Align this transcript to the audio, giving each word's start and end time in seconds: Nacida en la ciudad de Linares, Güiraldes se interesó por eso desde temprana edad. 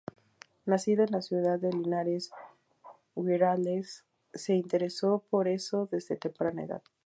Nacida 0.65 1.03
en 1.03 1.11
la 1.11 1.21
ciudad 1.21 1.59
de 1.59 1.71
Linares, 1.71 2.31
Güiraldes 3.13 4.03
se 4.33 4.55
interesó 4.55 5.23
por 5.29 5.47
eso 5.47 5.87
desde 5.91 6.15
temprana 6.17 6.63
edad. 6.63 6.81